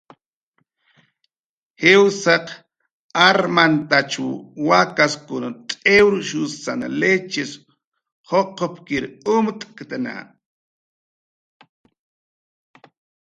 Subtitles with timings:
[1.81, 2.45] Jiwsaq
[3.27, 4.27] armantachw
[4.67, 7.51] wakaskun t'iwrshusan lichis
[8.29, 9.03] juqupkir
[9.35, 10.15] umt'ktna